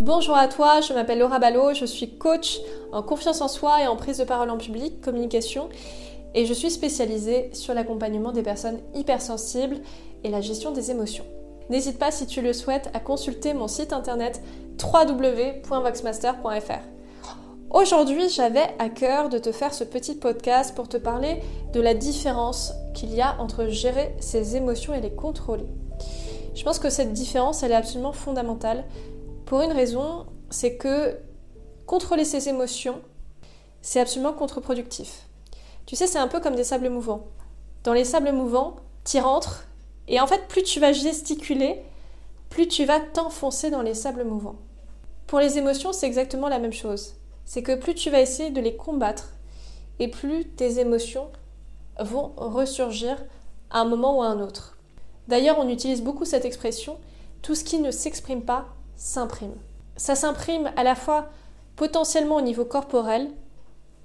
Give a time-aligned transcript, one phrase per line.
[0.00, 2.58] Bonjour à toi, je m'appelle Laura Ballot, je suis coach
[2.92, 5.70] en confiance en soi et en prise de parole en public, communication,
[6.34, 9.78] et je suis spécialisée sur l'accompagnement des personnes hypersensibles
[10.22, 11.24] et la gestion des émotions.
[11.70, 14.42] N'hésite pas si tu le souhaites à consulter mon site internet
[14.82, 16.82] www.voxmaster.fr.
[17.70, 21.40] Aujourd'hui, j'avais à cœur de te faire ce petit podcast pour te parler
[21.72, 25.66] de la différence qu'il y a entre gérer ses émotions et les contrôler.
[26.54, 28.84] Je pense que cette différence, elle est absolument fondamentale
[29.46, 31.18] pour une raison, c'est que
[31.86, 33.00] contrôler ses émotions,
[33.80, 35.28] c'est absolument contre-productif.
[35.86, 37.26] Tu sais, c'est un peu comme des sables mouvants.
[37.84, 39.66] Dans les sables mouvants, tu rentres
[40.08, 41.82] et en fait, plus tu vas gesticuler,
[42.50, 44.56] plus tu vas t'enfoncer dans les sables mouvants.
[45.26, 47.14] Pour les émotions, c'est exactement la même chose.
[47.44, 49.32] C'est que plus tu vas essayer de les combattre,
[49.98, 51.30] et plus tes émotions
[51.98, 53.16] vont ressurgir
[53.70, 54.78] à un moment ou à un autre.
[55.28, 56.98] D'ailleurs, on utilise beaucoup cette expression,
[57.42, 59.54] tout ce qui ne s'exprime pas s'imprime.
[59.96, 61.26] Ça s'imprime à la fois
[61.76, 63.30] potentiellement au niveau corporel,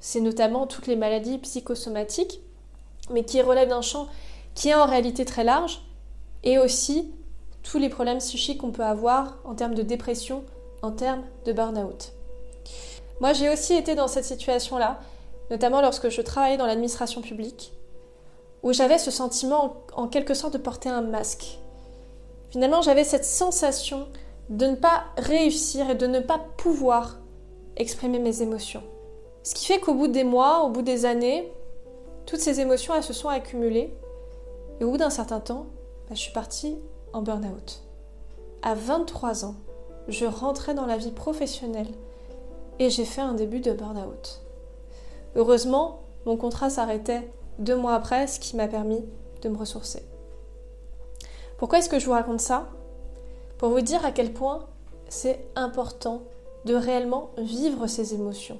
[0.00, 2.40] c'est notamment toutes les maladies psychosomatiques,
[3.10, 4.08] mais qui relèvent d'un champ
[4.54, 5.82] qui est en réalité très large,
[6.42, 7.12] et aussi
[7.62, 10.44] tous les problèmes psychiques qu'on peut avoir en termes de dépression,
[10.82, 12.12] en termes de burn-out.
[13.20, 14.98] Moi, j'ai aussi été dans cette situation-là,
[15.50, 17.72] notamment lorsque je travaillais dans l'administration publique,
[18.62, 21.58] où j'avais ce sentiment en quelque sorte de porter un masque.
[22.50, 24.08] Finalement, j'avais cette sensation
[24.50, 27.20] de ne pas réussir et de ne pas pouvoir
[27.76, 28.82] exprimer mes émotions.
[29.42, 31.50] Ce qui fait qu'au bout des mois, au bout des années,
[32.26, 33.94] toutes ces émotions, elles se sont accumulées.
[34.80, 35.66] Et au bout d'un certain temps,
[36.08, 36.78] bah, je suis partie
[37.12, 37.82] en burn-out.
[38.62, 39.54] À 23 ans,
[40.08, 41.88] je rentrais dans la vie professionnelle
[42.78, 44.42] et j'ai fait un début de burn-out.
[45.36, 49.04] Heureusement, mon contrat s'arrêtait deux mois après, ce qui m'a permis
[49.42, 50.02] de me ressourcer.
[51.56, 52.68] Pourquoi est-ce que je vous raconte ça?
[53.60, 54.66] Pour vous dire à quel point
[55.10, 56.22] c'est important
[56.64, 58.58] de réellement vivre ces émotions.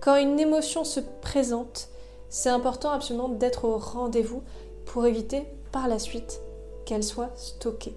[0.00, 1.88] Quand une émotion se présente,
[2.28, 4.44] c'est important absolument d'être au rendez-vous
[4.86, 6.40] pour éviter par la suite
[6.84, 7.96] qu'elle soit stockée.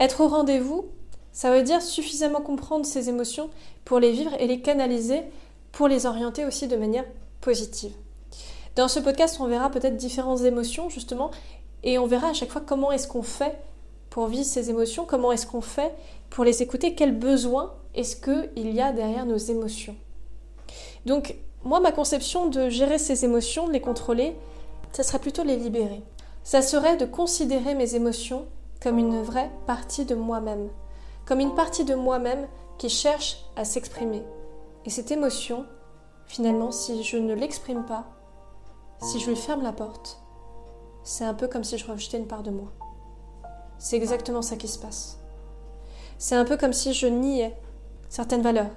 [0.00, 0.86] Être au rendez-vous,
[1.30, 3.50] ça veut dire suffisamment comprendre ses émotions
[3.84, 5.22] pour les vivre et les canaliser,
[5.70, 7.06] pour les orienter aussi de manière
[7.40, 7.92] positive.
[8.74, 11.30] Dans ce podcast, on verra peut-être différentes émotions justement
[11.84, 13.56] et on verra à chaque fois comment est-ce qu'on fait
[14.10, 15.94] pour vivre ces émotions, comment est-ce qu'on fait
[16.28, 19.96] pour les écouter, quels besoins est-ce qu'il y a derrière nos émotions?
[21.06, 24.36] Donc moi, ma conception de gérer ces émotions, de les contrôler,
[24.92, 26.02] ça serait plutôt les libérer
[26.42, 28.46] ça serait de considérer mes émotions
[28.82, 30.68] comme une vraie partie de moi-même,
[31.26, 34.22] comme une partie de moi-même qui cherche à s'exprimer.
[34.86, 35.66] Et cette émotion,
[36.26, 38.06] finalement, si je ne l'exprime pas,
[39.00, 40.20] si je lui ferme la porte,
[41.04, 42.72] c'est un peu comme si je rejetais une part de moi.
[43.80, 45.18] C'est exactement ça qui se passe.
[46.18, 47.56] C'est un peu comme si je niais
[48.10, 48.70] certaines valeurs,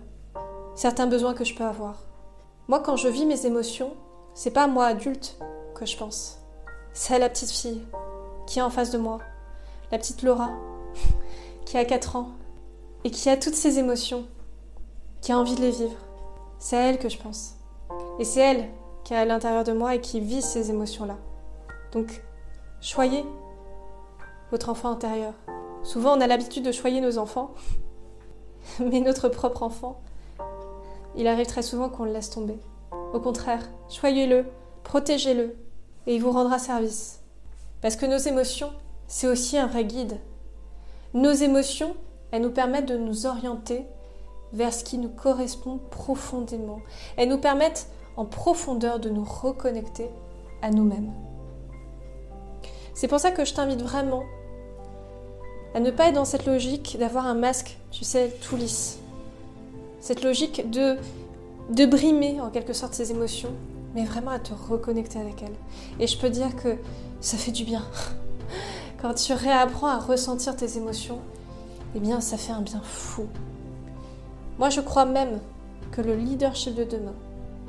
[0.76, 2.06] certains besoins que je peux avoir.
[2.70, 3.92] Moi, quand je vis mes émotions,
[4.34, 5.38] c'est pas moi adulte
[5.76, 6.40] que je pense.
[6.94, 7.86] C'est la petite fille
[8.48, 9.20] qui est en face de moi,
[9.92, 10.52] la petite Laura,
[11.66, 12.30] qui a 4 ans
[13.04, 14.26] et qui a toutes ses émotions,
[15.20, 15.98] qui a envie de les vivre.
[16.60, 17.56] C'est elle que je pense.
[18.20, 18.70] Et c'est elle
[19.04, 21.18] qui est à l'intérieur de moi et qui vit ces émotions-là.
[21.92, 22.24] Donc,
[22.80, 23.26] choyez
[24.54, 25.34] votre enfant intérieur.
[25.82, 27.56] Souvent, on a l'habitude de choyer nos enfants,
[28.80, 30.00] mais notre propre enfant,
[31.16, 32.60] il arrive très souvent qu'on le laisse tomber.
[33.14, 34.46] Au contraire, choyez-le,
[34.84, 35.56] protégez-le,
[36.06, 37.22] et il vous rendra service.
[37.82, 38.70] Parce que nos émotions,
[39.08, 40.20] c'est aussi un vrai guide.
[41.16, 41.96] Nos émotions,
[42.30, 43.88] elles nous permettent de nous orienter
[44.52, 46.78] vers ce qui nous correspond profondément.
[47.18, 47.88] Elles nous permettent
[48.18, 50.12] en profondeur de nous reconnecter
[50.62, 51.12] à nous-mêmes.
[52.94, 54.22] C'est pour ça que je t'invite vraiment
[55.74, 59.00] à ne pas être dans cette logique d'avoir un masque, tu sais, tout lisse.
[60.00, 60.98] Cette logique de,
[61.70, 63.54] de brimer en quelque sorte ses émotions
[63.94, 65.54] mais vraiment à te reconnecter avec elle.
[66.00, 66.78] Et je peux dire que
[67.22, 67.84] ça fait du bien.
[69.02, 71.20] Quand tu réapprends à ressentir tes émotions,
[71.96, 73.28] eh bien ça fait un bien fou.
[74.58, 75.40] Moi je crois même
[75.92, 77.16] que le leadership de demain,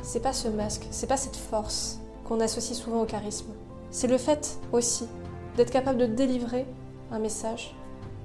[0.03, 3.53] c'est pas ce masque, c'est pas cette force qu'on associe souvent au charisme.
[3.91, 5.07] C'est le fait aussi
[5.57, 6.67] d'être capable de délivrer
[7.11, 7.75] un message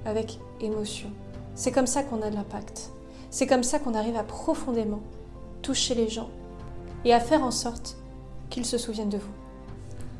[0.04, 1.10] avec émotion.
[1.54, 2.90] C'est comme ça qu'on a de l'impact.
[3.30, 5.00] C'est comme ça qu'on arrive à profondément
[5.62, 6.30] toucher les gens
[7.04, 7.96] et à faire en sorte
[8.48, 9.32] qu'ils se souviennent de vous.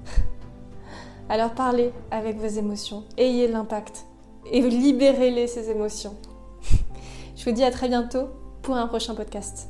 [1.28, 4.06] Alors parlez avec vos émotions, ayez l'impact
[4.50, 6.14] et libérez-les ces émotions.
[7.36, 8.28] Je vous dis à très bientôt
[8.62, 9.68] pour un prochain podcast.